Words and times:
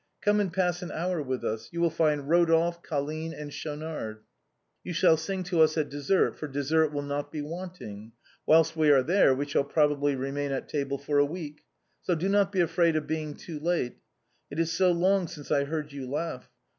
Come 0.19 0.39
and 0.39 0.51
pass 0.51 0.81
an 0.81 0.91
hour 0.91 1.21
with 1.21 1.45
us. 1.45 1.69
You 1.71 1.79
will 1.79 1.91
find 1.91 2.23
Eodolphe, 2.23 2.81
Colline 2.81 3.33
and 3.33 3.53
Schaunard. 3.53 4.21
You 4.83 4.93
shall 4.93 5.15
sing 5.15 5.43
to 5.43 5.61
us 5.61 5.77
at 5.77 5.89
dessert, 5.89 6.39
for 6.39 6.47
des 6.47 6.63
sert 6.63 6.91
will 6.91 7.03
not 7.03 7.31
be 7.31 7.43
wanting. 7.43 8.11
Whilst 8.47 8.75
we 8.75 8.89
are 8.89 9.03
there 9.03 9.35
we 9.35 9.45
shall 9.45 9.63
probably 9.63 10.15
remain 10.15 10.51
at 10.51 10.67
table 10.67 10.97
for 10.97 11.19
a 11.19 11.23
week. 11.25 11.65
So 12.01 12.15
do 12.15 12.29
not 12.29 12.51
be 12.51 12.61
afraid 12.61 12.95
of 12.95 13.05
being 13.05 13.35
too 13.35 13.59
late. 13.59 13.97
It 14.49 14.57
is 14.57 14.71
so 14.71 14.91
long 14.91 15.27
since 15.27 15.51
I 15.51 15.65
heard 15.65 15.91
you 15.91 16.09
laugh. 16.09 16.49